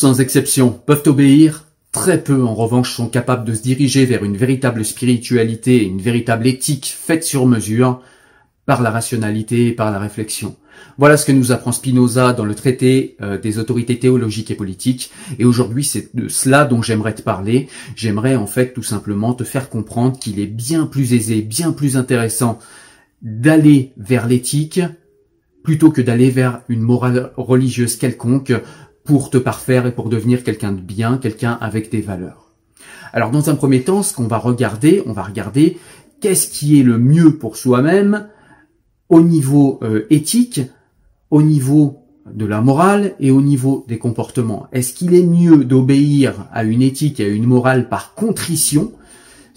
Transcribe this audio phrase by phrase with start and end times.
[0.00, 4.38] sans exception, peuvent obéir, très peu en revanche sont capables de se diriger vers une
[4.38, 8.00] véritable spiritualité et une véritable éthique faite sur mesure
[8.64, 10.56] par la rationalité et par la réflexion.
[10.96, 15.10] Voilà ce que nous apprend Spinoza dans le traité euh, des autorités théologiques et politiques.
[15.38, 17.68] Et aujourd'hui, c'est de cela dont j'aimerais te parler.
[17.94, 21.98] J'aimerais en fait tout simplement te faire comprendre qu'il est bien plus aisé, bien plus
[21.98, 22.58] intéressant
[23.20, 24.80] d'aller vers l'éthique
[25.62, 28.54] plutôt que d'aller vers une morale religieuse quelconque
[29.04, 32.52] pour te parfaire et pour devenir quelqu'un de bien, quelqu'un avec des valeurs.
[33.12, 35.78] Alors dans un premier temps, ce qu'on va regarder, on va regarder
[36.20, 38.28] qu'est-ce qui est le mieux pour soi-même
[39.08, 40.60] au niveau euh, éthique,
[41.30, 42.00] au niveau
[42.32, 44.68] de la morale et au niveau des comportements.
[44.72, 48.92] Est-ce qu'il est mieux d'obéir à une éthique et à une morale par contrition,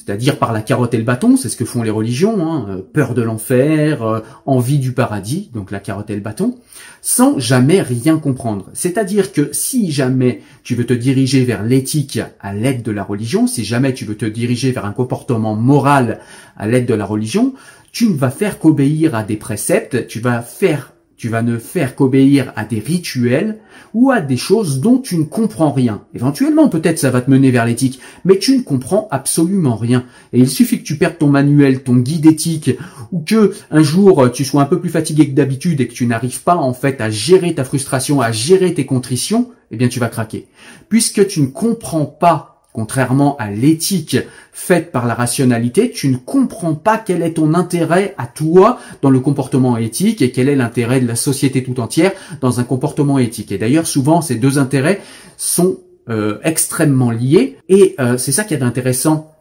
[0.03, 2.81] c'est-à-dire par la carotte et le bâton, c'est ce que font les religions, hein, euh,
[2.81, 6.57] peur de l'enfer, euh, envie du paradis, donc la carotte et le bâton,
[7.01, 8.69] sans jamais rien comprendre.
[8.73, 13.47] C'est-à-dire que si jamais tu veux te diriger vers l'éthique à l'aide de la religion,
[13.47, 16.19] si jamais tu veux te diriger vers un comportement moral
[16.57, 17.53] à l'aide de la religion,
[17.93, 21.95] tu ne vas faire qu'obéir à des préceptes, tu vas faire tu vas ne faire
[21.95, 23.59] qu'obéir à des rituels
[23.93, 26.03] ou à des choses dont tu ne comprends rien.
[26.13, 30.05] Éventuellement, peut-être ça va te mener vers l'éthique, mais tu ne comprends absolument rien.
[30.33, 32.71] Et il suffit que tu perdes ton manuel, ton guide éthique,
[33.11, 36.07] ou que un jour tu sois un peu plus fatigué que d'habitude et que tu
[36.07, 39.99] n'arrives pas en fait à gérer ta frustration, à gérer tes contritions, eh bien tu
[39.99, 40.47] vas craquer.
[40.89, 44.17] Puisque tu ne comprends pas Contrairement à l'éthique
[44.51, 49.11] faite par la rationalité, tu ne comprends pas quel est ton intérêt à toi dans
[49.11, 53.19] le comportement éthique et quel est l'intérêt de la société tout entière dans un comportement
[53.19, 53.51] éthique.
[53.51, 55.01] Et d'ailleurs, souvent, ces deux intérêts
[55.37, 55.77] sont
[56.09, 59.32] euh, extrêmement liés et euh, c'est ça qui est intéressant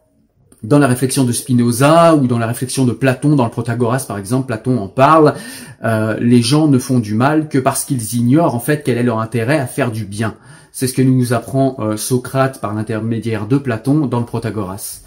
[0.63, 4.17] dans la réflexion de Spinoza ou dans la réflexion de Platon, dans le Protagoras par
[4.17, 5.33] exemple, Platon en parle,
[5.83, 9.03] euh, les gens ne font du mal que parce qu'ils ignorent en fait quel est
[9.03, 10.35] leur intérêt à faire du bien.
[10.71, 15.02] C'est ce que nous apprend euh, Socrate par l'intermédiaire de Platon dans le Protagoras.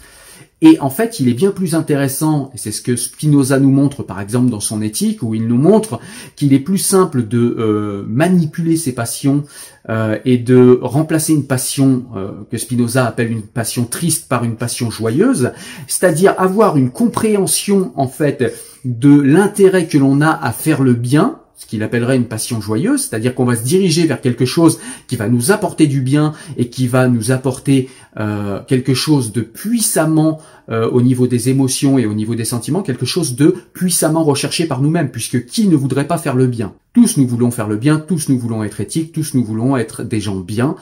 [0.61, 4.01] Et en fait, il est bien plus intéressant, et c'est ce que Spinoza nous montre
[4.01, 5.99] par exemple dans son éthique, où il nous montre
[6.35, 9.43] qu'il est plus simple de euh, manipuler ses passions
[9.89, 12.05] euh, et de remplacer une passion
[12.49, 15.51] que Spinoza appelle une passion triste par une passion joyeuse,
[15.87, 18.53] c'est-à-dire avoir une compréhension en fait
[18.83, 23.01] de l'intérêt que l'on a à faire le bien, ce qu'il appellerait une passion joyeuse,
[23.01, 26.69] c'est-à-dire qu'on va se diriger vers quelque chose qui va nous apporter du bien et
[26.69, 32.05] qui va nous apporter euh, quelque chose de puissamment euh, au niveau des émotions et
[32.05, 36.07] au niveau des sentiments, quelque chose de puissamment recherché par nous-mêmes, puisque qui ne voudrait
[36.07, 36.73] pas faire le bien?
[36.93, 40.03] Tous nous voulons faire le bien, tous nous voulons être éthiques, tous nous voulons être
[40.03, 40.75] des gens bien.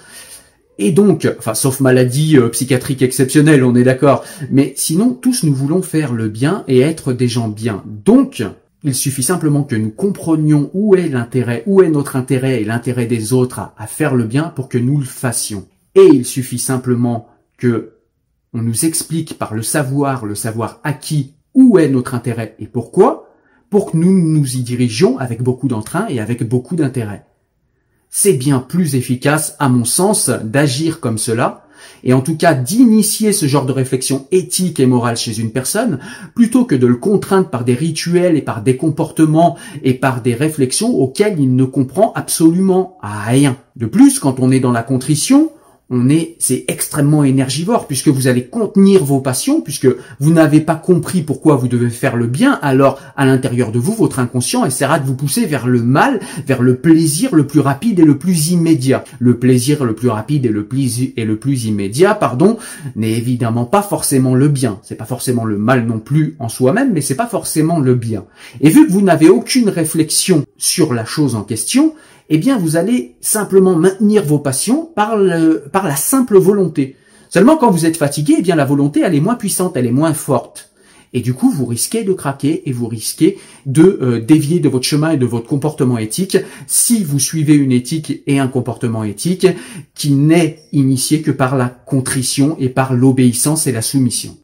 [0.78, 5.54] Et donc, enfin, sauf maladie euh, psychiatrique exceptionnelle, on est d'accord, mais sinon, tous nous
[5.54, 7.82] voulons faire le bien et être des gens bien.
[7.86, 8.44] Donc,
[8.84, 13.08] il suffit simplement que nous comprenions où est l'intérêt, où est notre intérêt et l'intérêt
[13.08, 15.68] des autres à, faire le bien pour que nous le fassions.
[15.96, 17.28] Et il suffit simplement
[17.58, 17.94] que
[18.54, 23.30] on nous explique par le savoir, le savoir acquis, où est notre intérêt et pourquoi,
[23.70, 27.26] pour que nous nous y dirigions avec beaucoup d'entrain et avec beaucoup d'intérêt.
[28.10, 31.65] C'est bien plus efficace, à mon sens, d'agir comme cela
[32.04, 36.00] et en tout cas d'initier ce genre de réflexion éthique et morale chez une personne,
[36.36, 40.34] plutôt que de le contraindre par des rituels et par des comportements et par des
[40.34, 43.58] réflexions auxquelles il ne comprend absolument rien.
[43.76, 45.50] De plus, quand on est dans la contrition,
[45.90, 49.88] on est, c'est extrêmement énergivore puisque vous allez contenir vos passions, puisque
[50.20, 52.60] vous n'avez pas compris pourquoi vous devez faire le bien.
[52.62, 56.62] Alors, à l'intérieur de vous, votre inconscient essaiera de vous pousser vers le mal, vers
[56.62, 59.04] le plaisir le plus rapide et le plus immédiat.
[59.20, 62.58] Le plaisir le plus rapide et le plus immédiat, pardon,
[62.96, 64.80] n'est évidemment pas forcément le bien.
[64.82, 68.26] C'est pas forcément le mal non plus en soi-même, mais c'est pas forcément le bien.
[68.62, 71.94] Et vu que vous n'avez aucune réflexion sur la chose en question,
[72.30, 76.96] eh bien vous allez simplement maintenir vos passions par, le, par la simple volonté.
[77.30, 79.92] Seulement quand vous êtes fatigué, eh bien la volonté elle est moins puissante, elle est
[79.92, 80.72] moins forte.
[81.16, 84.86] Et du coup, vous risquez de craquer et vous risquez de euh, dévier de votre
[84.86, 89.48] chemin et de votre comportement éthique si vous suivez une éthique et un comportement éthique
[89.94, 94.36] qui n'est initié que par la contrition et par l'obéissance et la soumission.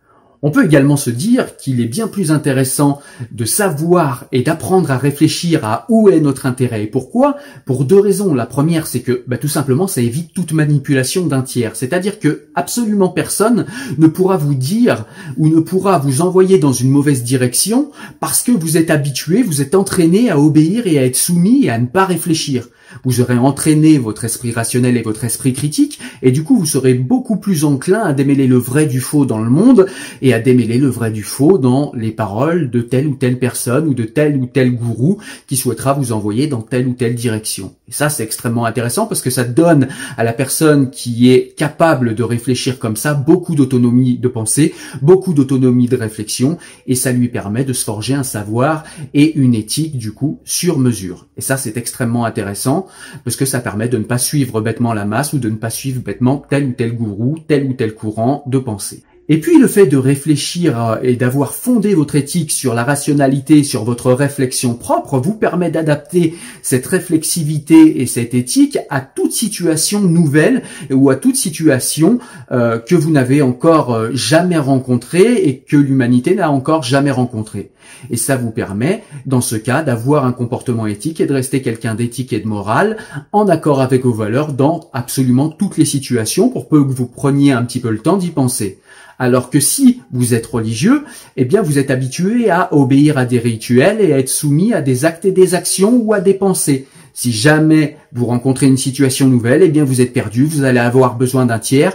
[0.44, 3.00] On peut également se dire qu'il est bien plus intéressant
[3.32, 8.00] de savoir et d'apprendre à réfléchir à où est notre intérêt et pourquoi, pour deux
[8.00, 8.34] raisons.
[8.34, 11.76] La première, c'est que bah, tout simplement, ça évite toute manipulation d'un tiers.
[11.76, 13.68] C'est-à-dire que absolument personne
[14.00, 15.06] ne pourra vous dire
[15.38, 19.62] ou ne pourra vous envoyer dans une mauvaise direction parce que vous êtes habitué, vous
[19.62, 22.68] êtes entraîné à obéir et à être soumis et à ne pas réfléchir.
[23.04, 26.94] Vous aurez entraîné votre esprit rationnel et votre esprit critique, et du coup vous serez
[26.94, 29.86] beaucoup plus enclin à démêler le vrai du faux dans le monde
[30.32, 33.86] et à démêler le vrai du faux dans les paroles de telle ou telle personne
[33.86, 37.76] ou de tel ou tel gourou qui souhaitera vous envoyer dans telle ou telle direction.
[37.90, 42.16] Et ça, c'est extrêmement intéressant parce que ça donne à la personne qui est capable
[42.16, 46.58] de réfléchir comme ça beaucoup d'autonomie de pensée, beaucoup d'autonomie de réflexion
[46.88, 50.80] et ça lui permet de se forger un savoir et une éthique du coup sur
[50.80, 51.28] mesure.
[51.36, 52.88] Et ça, c'est extrêmement intéressant
[53.26, 55.70] parce que ça permet de ne pas suivre bêtement la masse ou de ne pas
[55.70, 59.04] suivre bêtement tel ou tel gourou, tel ou tel courant de pensée.
[59.30, 63.84] Et puis le fait de réfléchir et d'avoir fondé votre éthique sur la rationalité, sur
[63.84, 70.64] votre réflexion propre, vous permet d'adapter cette réflexivité et cette éthique à toute situation nouvelle
[70.90, 72.20] ou à toute situation
[72.52, 77.72] euh, que vous n'avez encore euh, jamais rencontrée et que l'humanité n'a encore jamais rencontrée.
[78.10, 81.96] Et ça vous permet, dans ce cas, d'avoir un comportement éthique et de rester quelqu'un
[81.96, 82.98] d'éthique et de morale
[83.32, 87.52] en accord avec vos valeurs dans absolument toutes les situations pour peu que vous preniez
[87.52, 88.80] un petit peu le temps d'y penser.
[89.22, 91.04] Alors que si vous êtes religieux,
[91.38, 94.82] eh bien vous êtes habitué à obéir à des rituels et à être soumis à
[94.82, 96.88] des actes et des actions ou à des pensées.
[97.14, 101.18] Si jamais vous rencontrez une situation nouvelle, eh bien vous êtes perdu, vous allez avoir
[101.18, 101.94] besoin d'un tiers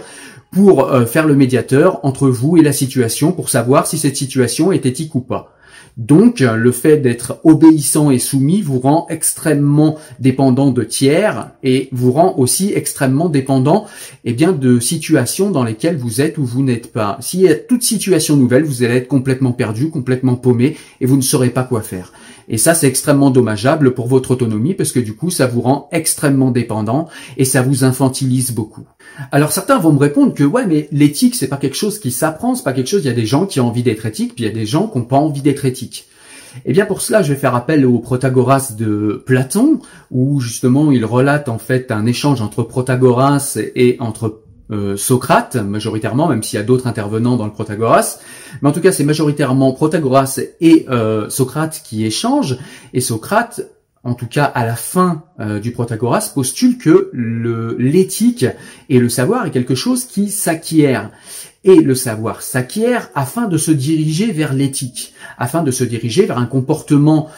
[0.51, 4.71] pour euh, faire le médiateur entre vous et la situation pour savoir si cette situation
[4.71, 5.56] est éthique ou pas.
[5.97, 12.11] Donc, le fait d'être obéissant et soumis vous rend extrêmement dépendant de tiers et vous
[12.11, 13.85] rend aussi extrêmement dépendant,
[14.23, 17.17] eh bien, de situations dans lesquelles vous êtes ou vous n'êtes pas.
[17.19, 21.17] S'il y a toute situation nouvelle, vous allez être complètement perdu, complètement paumé et vous
[21.17, 22.13] ne saurez pas quoi faire.
[22.49, 25.89] Et ça, c'est extrêmement dommageable pour votre autonomie parce que du coup, ça vous rend
[25.91, 28.85] extrêmement dépendant et ça vous infantilise beaucoup.
[29.31, 32.55] Alors certains vont me répondre que ouais, mais l'éthique, c'est pas quelque chose qui s'apprend,
[32.55, 33.03] c'est pas quelque chose.
[33.03, 34.65] Il y a des gens qui ont envie d'être éthiques, puis il y a des
[34.65, 36.07] gens qui n'ont pas envie d'être éthiques.
[36.65, 39.79] Eh bien pour cela, je vais faire appel au Protagoras de Platon,
[40.11, 46.27] où justement il relate en fait un échange entre Protagoras et entre euh, Socrate, majoritairement,
[46.27, 48.19] même s'il y a d'autres intervenants dans le Protagoras.
[48.61, 52.57] Mais en tout cas, c'est majoritairement Protagoras et euh, Socrate qui échangent.
[52.93, 53.61] Et Socrate,
[54.03, 57.11] en tout cas à la fin euh, du Protagoras, postule que
[57.77, 58.45] l'éthique
[58.89, 61.11] et le savoir est quelque chose qui s'acquiert.
[61.67, 66.37] Et le savoir s'acquiert afin de se diriger vers l'éthique, afin de se diriger vers
[66.37, 67.29] un comportement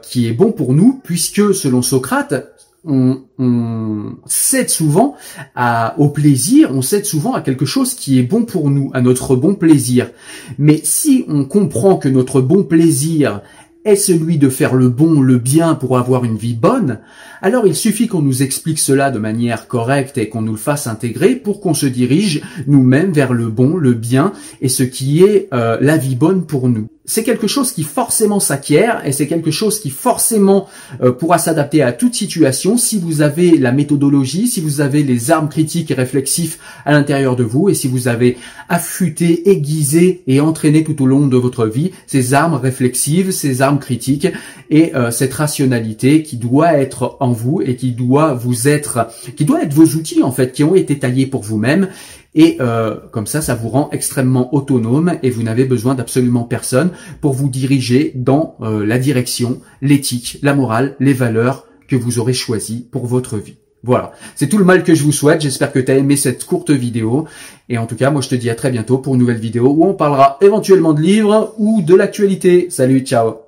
[0.00, 2.56] qui est bon pour nous, puisque selon Socrate,
[2.86, 5.16] on, on cède souvent
[5.54, 9.00] à, au plaisir, on cède souvent à quelque chose qui est bon pour nous, à
[9.00, 10.10] notre bon plaisir.
[10.58, 13.42] Mais si on comprend que notre bon plaisir
[13.86, 16.98] est celui de faire le bon, le bien pour avoir une vie bonne,
[17.40, 20.86] alors il suffit qu'on nous explique cela de manière correcte et qu'on nous le fasse
[20.86, 25.48] intégrer pour qu'on se dirige nous-mêmes vers le bon, le bien et ce qui est
[25.54, 29.52] euh, la vie bonne pour nous c'est quelque chose qui forcément s'acquiert et c'est quelque
[29.52, 30.68] chose qui forcément
[31.00, 32.76] euh, pourra s'adapter à toute situation.
[32.76, 37.36] Si vous avez la méthodologie, si vous avez les armes critiques et réflexifs à l'intérieur
[37.36, 38.36] de vous et si vous avez
[38.68, 43.78] affûté, aiguisé et entraîné tout au long de votre vie ces armes réflexives, ces armes
[43.78, 44.28] critiques
[44.68, 49.44] et euh, cette rationalité qui doit être en vous et qui doit vous être, qui
[49.44, 51.88] doit être vos outils en fait, qui ont été taillés pour vous-même
[52.36, 56.90] et euh, comme ça, ça vous rend extrêmement autonome et vous n'avez besoin d'absolument personne
[57.22, 62.34] pour vous diriger dans euh, la direction, l'éthique, la morale, les valeurs que vous aurez
[62.34, 63.56] choisies pour votre vie.
[63.82, 65.40] Voilà, c'est tout le mal que je vous souhaite.
[65.40, 67.26] J'espère que tu as aimé cette courte vidéo.
[67.68, 69.68] Et en tout cas, moi je te dis à très bientôt pour une nouvelle vidéo
[69.68, 72.66] où on parlera éventuellement de livres ou de l'actualité.
[72.68, 73.45] Salut, ciao